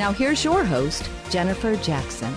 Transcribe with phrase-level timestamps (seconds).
[0.00, 2.34] Now here's your host, Jennifer Jackson.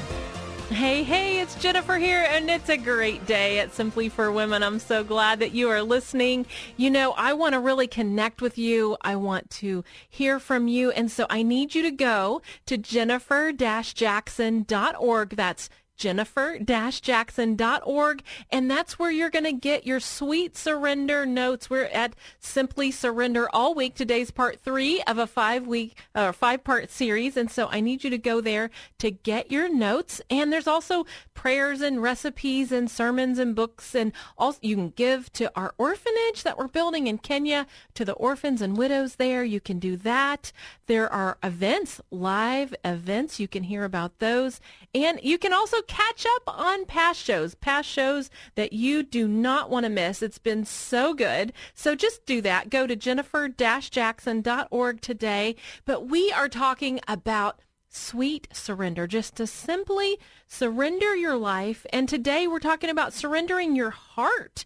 [0.67, 4.61] Hey, hey, it's Jennifer here, and it's a great day at Simply for Women.
[4.61, 6.45] I'm so glad that you are listening.
[6.75, 8.97] You know, I want to really connect with you.
[9.01, 10.91] I want to hear from you.
[10.91, 15.29] And so I need you to go to jennifer-jackson.org.
[15.29, 15.69] That's
[16.03, 21.69] jennifer-jackson.org and that's where you're going to get your sweet surrender notes.
[21.69, 23.95] We're at simply surrender all week.
[23.95, 27.79] Today's part three of a five week or uh, five part series and so i
[27.79, 30.21] need you to go there to get your notes.
[30.29, 35.31] And there's also prayers and recipes and sermons and books and also you can give
[35.33, 39.45] to our orphanage that we're building in kenya to the orphans and widows there.
[39.45, 40.51] You can do that.
[40.87, 43.39] There are events live events.
[43.39, 44.59] You can hear about those.
[44.93, 49.69] And you can also catch up on past shows, past shows that you do not
[49.69, 50.23] want to miss.
[50.23, 51.53] It's been so good.
[51.75, 52.71] So just do that.
[52.71, 55.55] Go to jennifer-jackson.org today.
[55.85, 61.85] But we are talking about sweet surrender, just to simply surrender your life.
[61.93, 64.65] And today we're talking about surrendering your heart.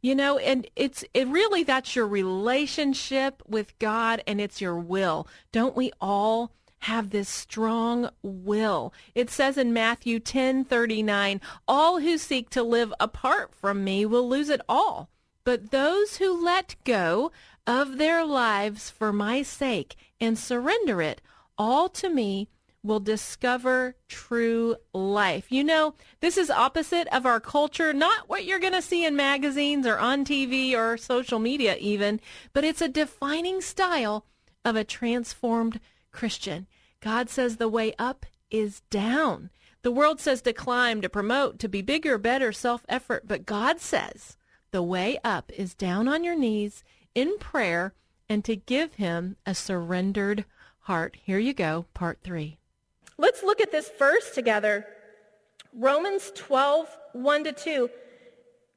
[0.00, 5.26] You know, and it's it really that's your relationship with God and it's your will.
[5.50, 8.92] Don't we all have this strong will.
[9.14, 14.48] It says in Matthew 10:39, "All who seek to live apart from me will lose
[14.48, 15.08] it all,
[15.44, 17.32] but those who let go
[17.66, 21.20] of their lives for my sake and surrender it
[21.58, 22.48] all to me
[22.82, 25.50] will discover true life.
[25.50, 29.16] You know, this is opposite of our culture, not what you're going to see in
[29.16, 32.20] magazines or on TV or social media even,
[32.52, 34.24] but it's a defining style
[34.64, 35.80] of a transformed
[36.18, 36.66] Christian.
[37.00, 39.50] God says the way up is down.
[39.82, 43.28] The world says to climb, to promote, to be bigger, better, self-effort.
[43.28, 44.36] But God says
[44.72, 46.82] the way up is down on your knees
[47.14, 47.94] in prayer
[48.28, 50.44] and to give him a surrendered
[50.80, 51.16] heart.
[51.22, 52.58] Here you go, part three.
[53.16, 54.86] Let's look at this verse together.
[55.72, 57.90] Romans 12, 1 to 2.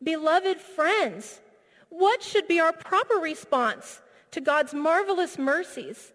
[0.04, 1.42] Beloved friends,
[1.90, 4.00] what should be our proper response
[4.30, 6.14] to God's marvelous mercies?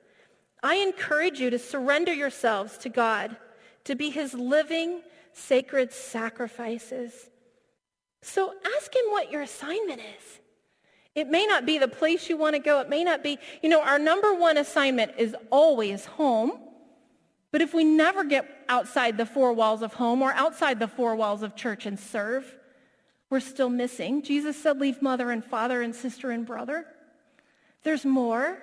[0.62, 3.36] I encourage you to surrender yourselves to God,
[3.84, 5.02] to be his living,
[5.32, 7.30] sacred sacrifices.
[8.22, 10.40] So ask him what your assignment is.
[11.14, 12.80] It may not be the place you want to go.
[12.80, 16.52] It may not be, you know, our number one assignment is always home.
[17.52, 21.14] But if we never get outside the four walls of home or outside the four
[21.16, 22.54] walls of church and serve,
[23.30, 24.22] we're still missing.
[24.22, 26.86] Jesus said, leave mother and father and sister and brother.
[27.82, 28.58] There's more.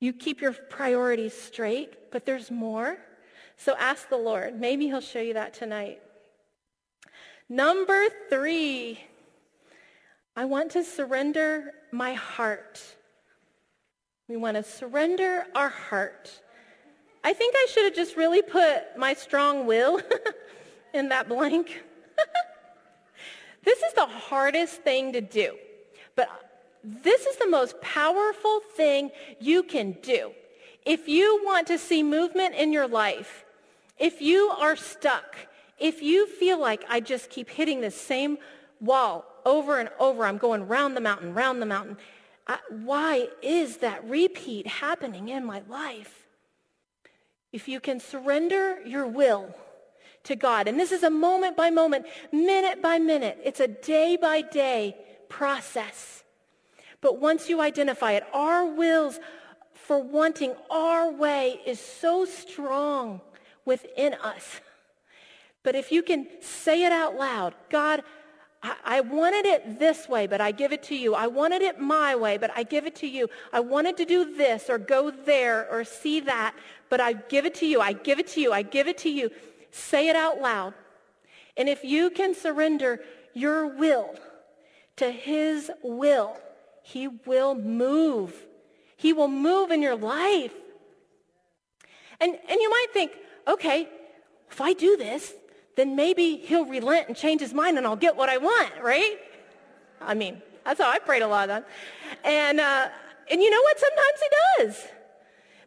[0.00, 2.98] You keep your priorities straight, but there's more.
[3.56, 4.60] So ask the Lord.
[4.60, 6.02] Maybe he'll show you that tonight.
[7.48, 9.00] Number three,
[10.34, 12.82] I want to surrender my heart.
[14.28, 16.42] We want to surrender our heart.
[17.24, 20.00] I think I should have just really put my strong will
[20.94, 21.82] in that blank.
[23.64, 25.56] this is the hardest thing to do.
[26.16, 26.28] But
[26.84, 29.10] this is the most powerful thing
[29.40, 30.32] you can do.
[30.84, 33.44] If you want to see movement in your life,
[33.98, 35.36] if you are stuck,
[35.78, 38.38] if you feel like I just keep hitting the same
[38.80, 41.96] wall over and over, I'm going round the mountain, round the mountain,
[42.46, 46.26] I, why is that repeat happening in my life?
[47.52, 49.54] If you can surrender your will
[50.24, 54.16] to God, and this is a moment by moment, minute by minute, it's a day
[54.16, 54.96] by day
[55.28, 56.22] process.
[57.06, 59.20] But once you identify it, our wills
[59.74, 63.20] for wanting our way is so strong
[63.64, 64.60] within us.
[65.62, 68.02] But if you can say it out loud, God,
[68.60, 71.14] I, wanted it this way, but I give it to you.
[71.14, 73.28] I wanted it my way, but I give it to you.
[73.52, 76.56] I wanted to do this or go there or see that,
[76.88, 77.80] but I give it to you.
[77.80, 78.52] I give it to you.
[78.52, 79.30] I give it to you.
[79.70, 80.74] Say it out loud.
[81.56, 82.98] And if you can surrender
[83.32, 84.10] your will
[84.96, 86.36] to his will,
[86.86, 88.32] he will move.
[88.96, 90.52] He will move in your life.
[92.20, 93.10] And, and you might think,
[93.48, 93.88] okay,
[94.48, 95.34] if I do this,
[95.74, 99.18] then maybe he'll relent and change his mind and I'll get what I want, right?
[100.00, 101.64] I mean, that's how I prayed a lot of.
[102.22, 102.88] And, uh,
[103.32, 103.80] and you know what?
[103.80, 104.28] Sometimes he
[104.64, 104.88] does.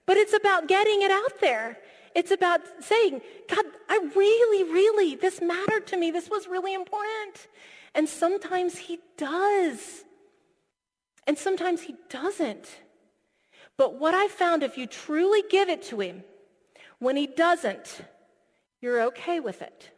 [0.06, 1.80] But it's about getting it out there.
[2.15, 3.19] It's about saying,
[3.50, 6.12] God, I really, really, this mattered to me.
[6.12, 7.50] This was really important.
[7.94, 10.06] And sometimes he does.
[11.29, 12.67] And sometimes he doesn't.
[13.77, 16.23] But what I found, if you truly give it to him,
[16.97, 18.01] when he doesn't,
[18.81, 19.91] you're okay with it.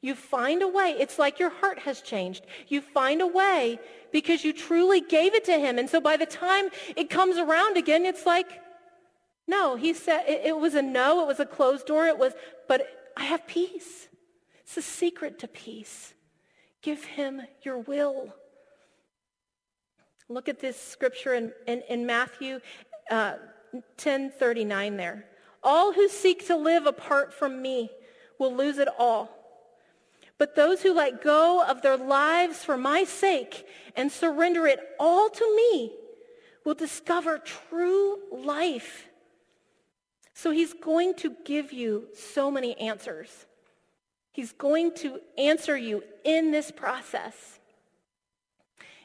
[0.00, 0.96] You find a way.
[0.98, 2.46] It's like your heart has changed.
[2.66, 3.78] You find a way
[4.10, 5.78] because you truly gave it to him.
[5.78, 8.50] And so by the time it comes around again, it's like,
[9.46, 11.22] no, he said it, it was a no.
[11.22, 12.06] It was a closed door.
[12.06, 12.32] It was,
[12.66, 14.08] but I have peace.
[14.62, 16.12] It's the secret to peace.
[16.82, 18.34] Give him your will.
[20.30, 22.60] Look at this scripture in, in, in Matthew
[23.10, 23.34] uh,
[23.96, 25.24] 10 39 there.
[25.62, 27.90] All who seek to live apart from me
[28.38, 29.28] will lose it all.
[30.38, 33.66] But those who let go of their lives for my sake
[33.96, 35.92] and surrender it all to me
[36.64, 39.08] will discover true life.
[40.32, 43.46] So he's going to give you so many answers.
[44.32, 47.59] He's going to answer you in this process.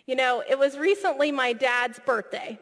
[0.06, 2.60] You know, it was recently my dad's birthday.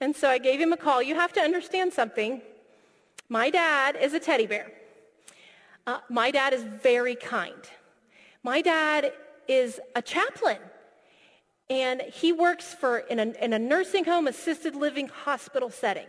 [0.00, 1.02] And so I gave him a call.
[1.02, 2.40] You have to understand something.
[3.28, 4.70] My dad is a teddy bear.
[5.86, 7.68] Uh, my dad is very kind.
[8.42, 9.12] My dad
[9.48, 10.58] is a chaplain.
[11.68, 16.06] And he works for in a, in a nursing home, assisted living hospital setting.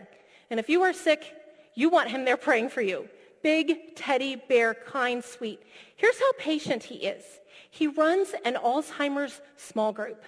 [0.50, 1.34] And if you are sick,
[1.74, 3.08] you want him there praying for you.
[3.42, 5.60] Big teddy bear, kind, sweet.
[5.96, 7.24] Here's how patient he is.
[7.70, 10.22] He runs an Alzheimer's small group.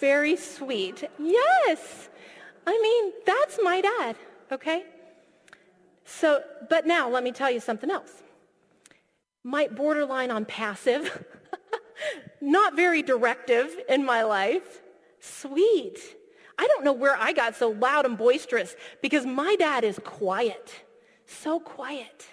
[0.00, 1.04] Very sweet.
[1.18, 2.08] Yes.
[2.66, 4.16] I mean, that's my dad,
[4.52, 4.84] okay?
[6.04, 8.10] So, but now let me tell you something else.
[9.42, 11.24] Might borderline on passive,
[12.40, 14.82] not very directive in my life.
[15.20, 15.98] Sweet.
[16.58, 20.74] I don't know where I got so loud and boisterous because my dad is quiet,
[21.26, 22.26] so quiet.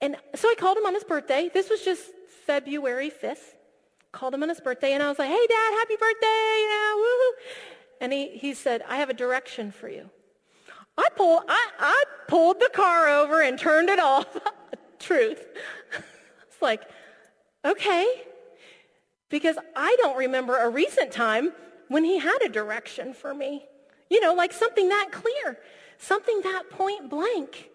[0.00, 1.50] And so I called him on his birthday.
[1.52, 2.02] This was just
[2.46, 3.54] February 5th.
[4.12, 7.30] Called him on his birthday and I was like, hey dad, happy birthday, yeah, woohoo.
[8.00, 10.10] And he, he said, I have a direction for you.
[10.96, 14.26] I, pull, I, I pulled the car over and turned it off.
[14.98, 15.44] Truth.
[16.48, 16.82] it's like,
[17.64, 18.06] okay.
[19.28, 21.52] Because I don't remember a recent time
[21.88, 23.66] when he had a direction for me.
[24.10, 25.58] You know, like something that clear,
[25.98, 27.70] something that point blank.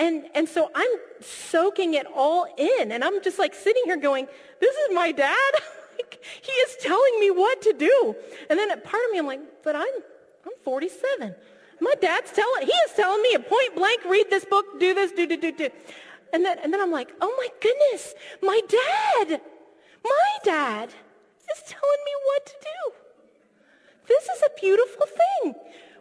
[0.00, 2.90] And, and so I'm soaking it all in.
[2.90, 4.26] And I'm just like sitting here going,
[4.58, 5.52] this is my dad?
[6.40, 8.16] he is telling me what to do.
[8.48, 9.94] And then part of me, I'm like, but I'm,
[10.46, 11.34] I'm 47.
[11.82, 15.12] My dad's telling, he is telling me a point blank, read this book, do this,
[15.12, 15.68] do, do, do, do.
[16.32, 19.42] And then, and then I'm like, oh my goodness, my dad,
[20.02, 22.92] my dad is telling me what to do.
[24.08, 25.54] This is a beautiful thing.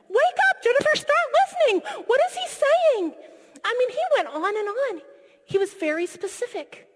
[0.08, 2.04] Wake up, Jennifer, start listening.
[2.08, 3.14] What is he saying?
[3.64, 5.02] I mean, he went on and on.
[5.46, 6.88] He was very specific.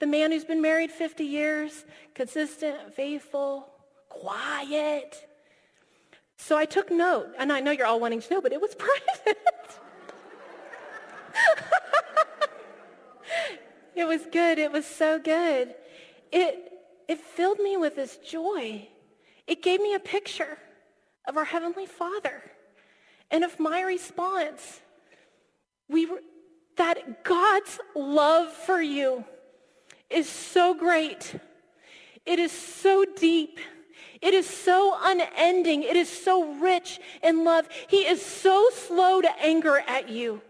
[0.00, 3.68] The man who's been married 50 years, consistent, faithful,
[4.08, 5.26] quiet.
[6.36, 8.74] So I took note, and I know you're all wanting to know, but it was
[8.78, 9.38] private.
[13.96, 14.58] it was good.
[14.58, 15.74] It was so good.
[16.30, 16.72] It,
[17.08, 18.88] it filled me with this joy.
[19.46, 20.58] It gave me a picture
[21.26, 22.42] of our Heavenly Father
[23.30, 24.80] and of my response.
[25.88, 26.20] We were,
[26.76, 29.24] that God's love for you
[30.10, 31.34] is so great.
[32.24, 33.58] It is so deep.
[34.20, 35.82] It is so unending.
[35.82, 37.68] It is so rich in love.
[37.88, 40.42] He is so slow to anger at you.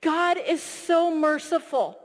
[0.00, 1.98] God is so merciful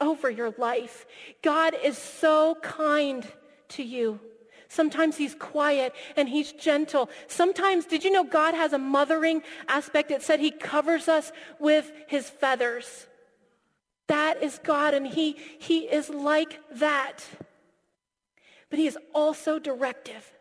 [0.00, 1.06] over your life.
[1.42, 3.26] God is so kind
[3.70, 4.20] to you.
[4.68, 7.08] Sometimes he's quiet and he's gentle.
[7.26, 10.10] Sometimes, did you know God has a mothering aspect?
[10.10, 13.06] It said he covers us with his feathers.
[14.08, 17.24] That is God, and he, he is like that.
[18.70, 20.32] But he is also directive,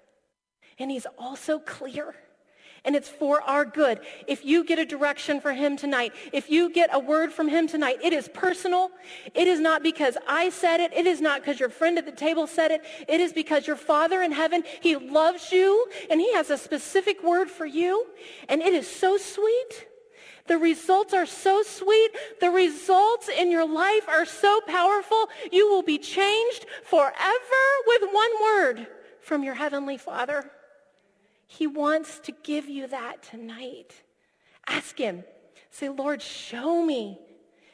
[0.78, 2.16] and he's also clear,
[2.88, 4.00] and it's for our good.
[4.28, 7.68] If you get a direction for him tonight, if you get a word from him
[7.68, 8.92] tonight, it is personal.
[9.36, 10.94] It is not because I said it.
[10.94, 12.82] It is not because your friend at the table said it.
[13.10, 17.22] It is because your Father in heaven, he loves you and he has a specific
[17.24, 18.08] word for you.
[18.48, 19.88] And it is so sweet.
[20.48, 22.12] The results are so sweet.
[22.40, 25.28] The results in your life are so powerful.
[25.52, 28.88] You will be changed forever with one word
[29.20, 30.50] from your Heavenly Father.
[31.48, 34.04] He wants to give you that tonight.
[34.68, 35.24] Ask him.
[35.72, 37.20] Say, Lord, show me.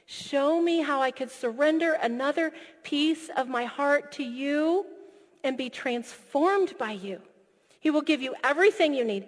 [0.06, 2.52] Show me how I could surrender another
[2.84, 4.86] piece of my heart to you
[5.44, 7.22] and be transformed by you.
[7.80, 9.28] He will give you everything you need.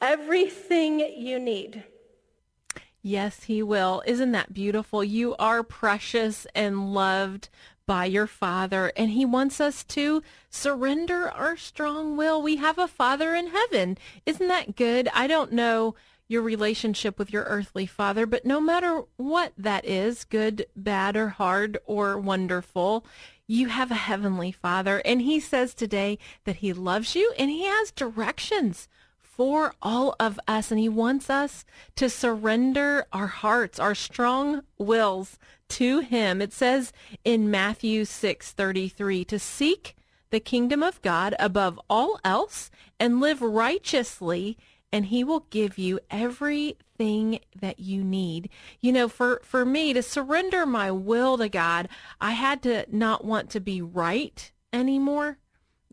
[0.00, 1.84] Everything you need.
[3.02, 4.02] Yes, he will.
[4.06, 5.02] Isn't that beautiful?
[5.02, 7.48] You are precious and loved
[7.86, 12.42] by your Father, and He wants us to surrender our strong will.
[12.42, 13.98] We have a Father in heaven.
[14.26, 15.08] Isn't that good?
[15.14, 15.94] I don't know
[16.28, 21.28] your relationship with your earthly father, but no matter what that is, good, bad, or
[21.28, 23.04] hard, or wonderful,
[23.46, 25.02] you have a heavenly father.
[25.04, 28.88] And he says today that he loves you and he has directions
[29.32, 30.70] for all of us.
[30.70, 31.64] And he wants us
[31.96, 35.38] to surrender our hearts, our strong wills
[35.70, 36.42] to him.
[36.42, 36.92] It says
[37.24, 39.96] in Matthew 6:33 to seek
[40.30, 42.70] the kingdom of God above all else
[43.00, 44.58] and live righteously
[44.92, 48.50] and he will give you everything that you need.
[48.80, 51.88] You know, for, for me to surrender my will to God,
[52.20, 55.38] I had to not want to be right anymore.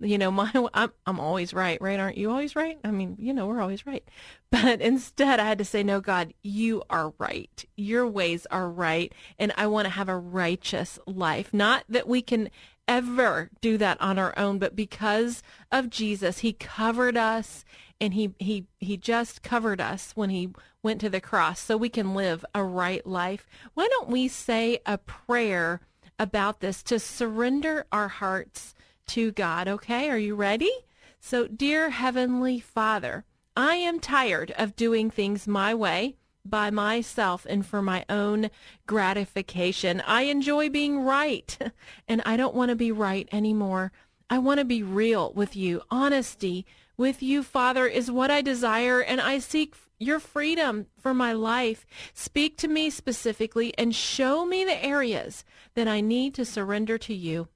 [0.01, 1.99] You know, my I'm I'm always right, right?
[1.99, 2.77] Aren't you always right?
[2.83, 4.03] I mean, you know, we're always right.
[4.51, 7.63] But instead, I had to say, "No, God, you are right.
[7.77, 11.53] Your ways are right, and I want to have a righteous life.
[11.53, 12.49] Not that we can
[12.87, 17.63] ever do that on our own, but because of Jesus, he covered us
[18.01, 20.49] and he he he just covered us when he
[20.81, 24.79] went to the cross so we can live a right life why don't we say
[24.85, 25.81] a prayer
[26.17, 28.73] about this to surrender our hearts
[29.09, 30.71] to god okay are you ready
[31.19, 33.25] so dear heavenly father
[33.55, 38.49] i am tired of doing things my way by myself and for my own
[38.87, 41.57] gratification i enjoy being right
[42.07, 43.91] and i don't want to be right anymore
[44.29, 45.81] I want to be real with you.
[45.89, 46.65] Honesty
[46.97, 51.85] with you, Father, is what I desire, and I seek your freedom for my life.
[52.13, 57.13] Speak to me specifically and show me the areas that I need to surrender to
[57.13, 57.47] you.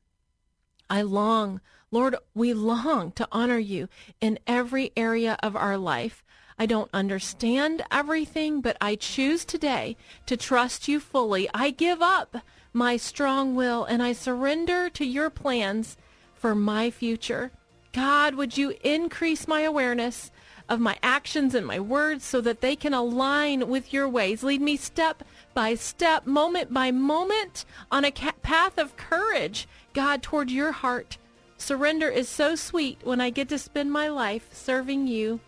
[0.90, 1.62] I long,
[1.92, 3.88] Lord, we long to honor you
[4.20, 6.24] in every area of our life.
[6.58, 11.50] I don't understand everything, but I choose today to trust you fully.
[11.54, 12.38] I give up
[12.74, 15.98] my strong will and I surrender to your plans
[16.34, 17.52] for my future.
[17.92, 20.32] God, would you increase my awareness
[20.70, 24.43] of my actions and my words so that they can align with your ways?
[24.43, 30.50] Lead me step by step, moment by moment on a path of courage, God, toward
[30.50, 31.17] your heart.
[31.58, 35.39] Surrender is so sweet when I get to spend my life serving you.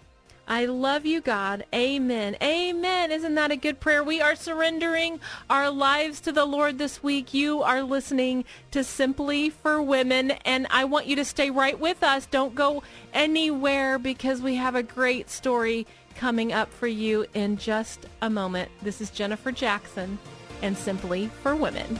[0.47, 1.65] I love you, God.
[1.73, 2.37] Amen.
[2.41, 3.11] Amen.
[3.11, 4.03] Isn't that a good prayer?
[4.03, 7.33] We are surrendering our lives to the Lord this week.
[7.33, 12.03] You are listening to Simply for Women, and I want you to stay right with
[12.03, 12.27] us.
[12.27, 12.83] Don't go
[13.13, 18.69] anywhere because we have a great story coming up for you in just a moment.
[18.83, 20.19] This is Jennifer Jackson
[20.61, 21.99] and Simply for Women.